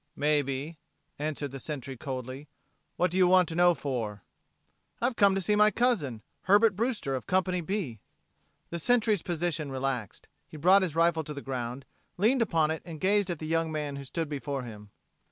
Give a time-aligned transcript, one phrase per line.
[0.15, 0.79] "Maybe,"
[1.19, 2.47] answered the Sentry coldly.
[2.95, 4.23] "What do you want to know for?"
[4.99, 7.99] "I've come to see my cousin Herbert Brewster, of Company B."
[8.71, 10.27] The Sentry's position relaxed.
[10.47, 11.85] He brought his rifle to the ground,
[12.17, 14.89] leaned upon it, and gazed at the young man who stood before him.